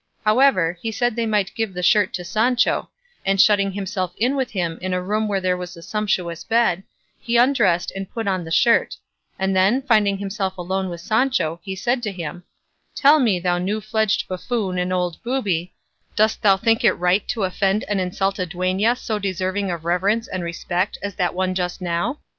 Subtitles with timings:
[0.25, 2.89] However, he said they might give the shirt to Sancho;
[3.23, 6.81] and shutting himself in with him in a room where there was a sumptuous bed,
[7.19, 8.95] he undressed and put on the shirt;
[9.37, 12.43] and then, finding himself alone with Sancho, he said to him,
[12.95, 15.71] "Tell me, thou new fledged buffoon and old booby,
[16.15, 20.27] dost thou think it right to offend and insult a duenna so deserving of reverence
[20.27, 22.17] and respect as that one just now?